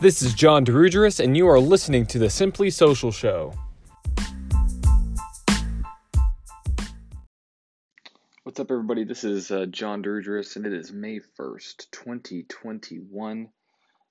This 0.00 0.22
is 0.22 0.34
John 0.34 0.66
DiRugeris, 0.66 1.22
and 1.22 1.36
you 1.36 1.46
are 1.46 1.60
listening 1.60 2.04
to 2.06 2.18
the 2.18 2.28
Simply 2.28 2.68
Social 2.68 3.12
Show. 3.12 3.54
What's 8.42 8.58
up, 8.58 8.72
everybody? 8.72 9.04
This 9.04 9.22
is 9.22 9.52
uh, 9.52 9.66
John 9.66 10.02
DiRugeris, 10.02 10.56
and 10.56 10.66
it 10.66 10.72
is 10.72 10.92
May 10.92 11.20
1st, 11.38 11.92
2021. 11.92 13.48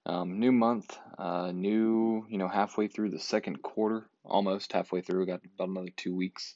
Um, 0.06 0.40
new 0.40 0.54
month, 0.54 0.98
uh, 1.18 1.52
new, 1.54 2.26
you 2.30 2.38
know, 2.38 2.48
halfway 2.48 2.88
through 2.88 3.10
the 3.10 3.20
second 3.20 3.62
quarter, 3.62 4.08
almost 4.24 4.72
halfway 4.72 5.02
through. 5.02 5.20
We 5.20 5.26
got 5.26 5.42
about 5.56 5.68
another 5.68 5.92
two 5.98 6.16
weeks. 6.16 6.56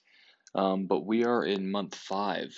Um, 0.55 0.85
but 0.85 1.05
we 1.05 1.25
are 1.25 1.43
in 1.43 1.69
month 1.69 1.95
five 1.95 2.55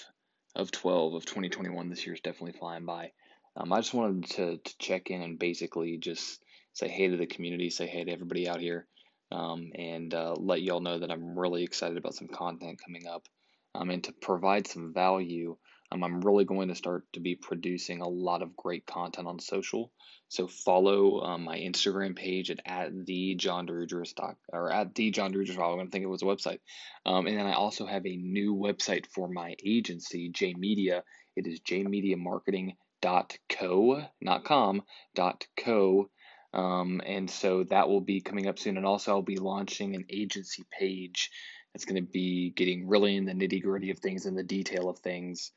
of 0.55 0.69
12 0.71 1.15
of 1.15 1.25
2021. 1.25 1.89
This 1.89 2.05
year 2.05 2.13
is 2.13 2.21
definitely 2.21 2.59
flying 2.59 2.85
by. 2.85 3.11
Um, 3.57 3.73
I 3.73 3.77
just 3.77 3.95
wanted 3.95 4.29
to, 4.31 4.57
to 4.57 4.77
check 4.77 5.09
in 5.09 5.23
and 5.23 5.39
basically 5.39 5.97
just 5.97 6.39
say 6.79 6.87
hey 6.87 7.09
to 7.09 7.17
the 7.17 7.27
community, 7.27 7.69
say 7.69 7.87
hey 7.87 8.05
to 8.05 8.11
everybody 8.11 8.47
out 8.47 8.61
here, 8.61 8.87
um, 9.31 9.71
and 9.75 10.13
uh, 10.13 10.33
let 10.37 10.61
y'all 10.61 10.79
know 10.79 10.99
that 10.99 11.11
I'm 11.11 11.37
really 11.37 11.63
excited 11.63 11.97
about 11.97 12.15
some 12.15 12.29
content 12.29 12.79
coming 12.83 13.05
up. 13.05 13.27
Um, 13.75 13.89
and 13.89 14.03
to 14.05 14.13
provide 14.13 14.65
some 14.65 14.93
value, 14.93 15.57
um, 15.91 16.03
I'm 16.03 16.21
really 16.21 16.45
going 16.45 16.69
to 16.69 16.75
start 16.75 17.05
to 17.13 17.19
be 17.19 17.35
producing 17.35 18.01
a 18.01 18.07
lot 18.07 18.41
of 18.41 18.55
great 18.55 18.85
content 18.85 19.27
on 19.27 19.39
social. 19.39 19.91
So 20.29 20.47
follow 20.47 21.21
um, 21.21 21.43
my 21.43 21.59
Instagram 21.59 22.15
page 22.15 22.49
at, 22.49 22.61
at 22.65 23.05
the 23.05 23.35
John 23.35 23.67
DiRugeris 23.67 24.15
doc 24.15 24.37
or 24.51 24.71
at 24.71 24.95
the 24.95 25.11
John 25.11 25.33
DiRugeris. 25.33 25.51
I'm 25.51 25.75
going 25.75 25.87
to 25.87 25.91
think 25.91 26.03
it 26.03 26.07
was 26.07 26.21
a 26.21 26.25
website. 26.25 26.59
Um, 27.05 27.27
and 27.27 27.37
then 27.37 27.45
I 27.45 27.53
also 27.53 27.85
have 27.85 28.05
a 28.05 28.15
new 28.15 28.55
website 28.55 29.05
for 29.07 29.27
my 29.27 29.55
agency, 29.65 30.29
J 30.29 30.53
Media. 30.53 31.03
It 31.35 31.45
is 31.45 31.59
jmediamarketing.co, 31.59 34.03
not 34.21 34.45
com, 34.45 34.83
dot 35.15 35.45
co. 35.57 36.09
Um, 36.53 37.01
and 37.05 37.29
so 37.29 37.63
that 37.65 37.89
will 37.89 38.01
be 38.01 38.21
coming 38.21 38.47
up 38.47 38.57
soon. 38.57 38.77
And 38.77 38.85
also, 38.85 39.11
I'll 39.11 39.21
be 39.21 39.37
launching 39.37 39.95
an 39.95 40.05
agency 40.09 40.63
page 40.71 41.29
that's 41.73 41.85
going 41.85 42.03
to 42.03 42.11
be 42.11 42.51
getting 42.51 42.87
really 42.87 43.15
in 43.15 43.25
the 43.25 43.33
nitty 43.33 43.61
gritty 43.61 43.91
of 43.91 43.99
things 43.99 44.25
and 44.25 44.37
the 44.37 44.43
detail 44.43 44.89
of 44.89 44.99
things 44.99 45.51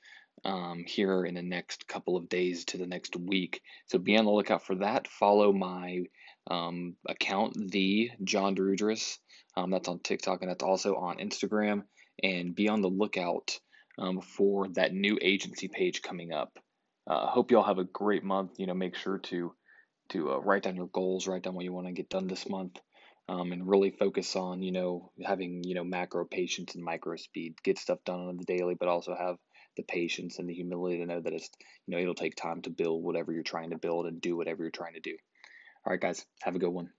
um, 0.44 0.84
here 0.86 1.24
in 1.24 1.34
the 1.34 1.42
next 1.42 1.86
couple 1.86 2.16
of 2.16 2.28
days 2.28 2.64
to 2.66 2.78
the 2.78 2.86
next 2.86 3.16
week. 3.16 3.62
So 3.86 3.98
be 3.98 4.16
on 4.16 4.24
the 4.24 4.30
lookout 4.30 4.66
for 4.66 4.76
that. 4.76 5.08
Follow 5.08 5.52
my 5.52 6.04
um, 6.50 6.96
account, 7.08 7.70
the 7.70 8.10
John 8.24 8.54
DiRugeris. 8.54 9.18
Um, 9.56 9.70
that's 9.70 9.88
on 9.88 10.00
TikTok 10.00 10.42
and 10.42 10.50
that's 10.50 10.64
also 10.64 10.96
on 10.96 11.18
Instagram. 11.18 11.82
And 12.22 12.54
be 12.54 12.68
on 12.68 12.82
the 12.82 12.88
lookout 12.88 13.58
um, 13.98 14.20
for 14.20 14.68
that 14.68 14.92
new 14.92 15.18
agency 15.20 15.68
page 15.68 16.02
coming 16.02 16.32
up. 16.32 16.58
I 17.06 17.14
uh, 17.14 17.26
hope 17.26 17.50
you 17.50 17.58
all 17.58 17.64
have 17.64 17.78
a 17.78 17.84
great 17.84 18.22
month. 18.22 18.58
You 18.58 18.66
know, 18.66 18.74
make 18.74 18.96
sure 18.96 19.18
to 19.18 19.52
to 20.12 20.32
uh, 20.32 20.38
write 20.38 20.62
down 20.62 20.76
your 20.76 20.88
goals, 20.88 21.26
write 21.26 21.42
down 21.42 21.54
what 21.54 21.64
you 21.64 21.72
want 21.72 21.86
to 21.86 21.92
get 21.92 22.08
done 22.08 22.26
this 22.26 22.48
month, 22.48 22.78
um, 23.28 23.52
and 23.52 23.68
really 23.68 23.90
focus 23.90 24.36
on 24.36 24.62
you 24.62 24.72
know 24.72 25.12
having 25.24 25.62
you 25.64 25.74
know 25.74 25.84
macro 25.84 26.24
patience 26.24 26.74
and 26.74 26.84
micro 26.84 27.16
speed, 27.16 27.54
get 27.62 27.78
stuff 27.78 27.98
done 28.04 28.20
on 28.20 28.36
the 28.36 28.44
daily, 28.44 28.74
but 28.74 28.88
also 28.88 29.14
have 29.14 29.36
the 29.76 29.82
patience 29.82 30.38
and 30.38 30.48
the 30.48 30.54
humility 30.54 30.98
to 30.98 31.06
know 31.06 31.20
that 31.20 31.32
it's 31.32 31.48
you 31.86 31.94
know 31.94 32.02
it'll 32.02 32.14
take 32.14 32.36
time 32.36 32.62
to 32.62 32.70
build 32.70 33.02
whatever 33.02 33.32
you're 33.32 33.42
trying 33.42 33.70
to 33.70 33.78
build 33.78 34.06
and 34.06 34.20
do 34.20 34.36
whatever 34.36 34.62
you're 34.62 34.70
trying 34.70 34.94
to 34.94 35.00
do. 35.00 35.16
All 35.84 35.90
right, 35.90 36.00
guys, 36.00 36.24
have 36.42 36.54
a 36.54 36.60
good 36.60 36.70
one. 36.70 36.90